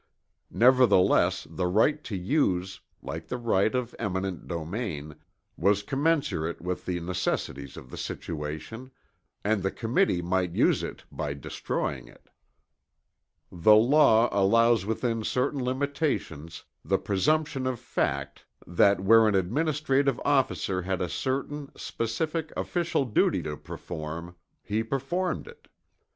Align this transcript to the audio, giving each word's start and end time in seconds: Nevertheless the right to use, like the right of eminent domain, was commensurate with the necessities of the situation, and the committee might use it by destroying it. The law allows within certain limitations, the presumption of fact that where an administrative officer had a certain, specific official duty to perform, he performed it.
Nevertheless 0.49 1.45
the 1.47 1.67
right 1.67 2.03
to 2.05 2.15
use, 2.17 2.81
like 3.03 3.27
the 3.27 3.37
right 3.37 3.75
of 3.75 3.93
eminent 3.99 4.47
domain, 4.47 5.15
was 5.57 5.83
commensurate 5.83 6.59
with 6.59 6.87
the 6.87 6.99
necessities 6.99 7.77
of 7.77 7.91
the 7.91 7.97
situation, 7.97 8.89
and 9.43 9.61
the 9.61 9.69
committee 9.69 10.23
might 10.23 10.55
use 10.55 10.81
it 10.81 11.03
by 11.11 11.35
destroying 11.35 12.07
it. 12.07 12.31
The 13.51 13.75
law 13.75 14.27
allows 14.31 14.87
within 14.87 15.23
certain 15.23 15.63
limitations, 15.63 16.63
the 16.83 16.97
presumption 16.97 17.67
of 17.67 17.79
fact 17.79 18.43
that 18.65 19.01
where 19.01 19.27
an 19.27 19.35
administrative 19.35 20.19
officer 20.25 20.81
had 20.81 20.99
a 20.99 21.09
certain, 21.09 21.69
specific 21.77 22.51
official 22.57 23.05
duty 23.05 23.43
to 23.43 23.55
perform, 23.55 24.35
he 24.63 24.81
performed 24.81 25.47
it. 25.47 25.67